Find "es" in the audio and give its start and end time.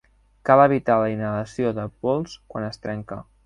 2.73-2.87